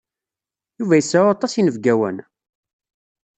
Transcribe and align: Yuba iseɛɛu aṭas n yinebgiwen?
Yuba 0.79 0.95
iseɛɛu 1.01 1.29
aṭas 1.35 1.51
n 1.53 1.57
yinebgiwen? 1.57 2.17